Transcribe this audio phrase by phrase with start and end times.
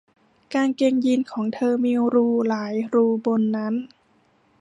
[0.53, 3.73] กางเกงยีนส์ของเธอมีรูหลายรูบนนั้น